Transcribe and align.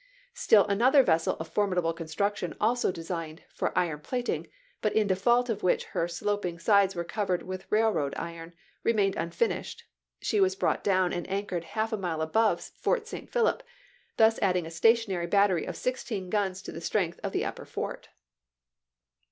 Still 0.33 0.65
another 0.65 1.03
vessel 1.03 1.35
of 1.37 1.47
formidable 1.49 1.93
construction, 1.93 2.55
also 2.59 2.91
designed 2.91 3.43
for 3.53 3.77
iron 3.77 3.99
plating, 3.99 4.47
but 4.81 4.93
in 4.95 5.05
default 5.05 5.47
of 5.47 5.61
which 5.61 5.83
her 5.93 6.07
sloping 6.07 6.57
sides 6.57 6.95
were 6.95 7.03
covered 7.03 7.43
with 7.43 7.67
railroad 7.71 8.15
iron, 8.17 8.53
remained 8.83 9.15
unfinished; 9.15 9.83
she 10.19 10.41
was 10.41 10.55
brought 10.55 10.83
down 10.83 11.13
and 11.13 11.29
anchored 11.29 11.65
half 11.77 11.93
a 11.93 11.97
mile 11.97 12.23
above 12.23 12.63
Fort 12.63 13.05
St. 13.05 13.29
Philip, 13.31 13.61
thus 14.17 14.39
adding 14.41 14.65
a 14.65 14.71
stationary 14.71 15.27
battery 15.27 15.65
of 15.65 15.77
sixteen 15.77 16.31
guns 16.31 16.63
to 16.63 16.71
the 16.71 16.81
strength 16.81 17.19
of 17.21 17.31
the 17.31 17.45
upper 17.45 17.65
fort. 17.65 18.09